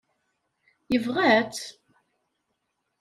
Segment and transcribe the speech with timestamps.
[0.91, 1.63] Yebɣa-tt?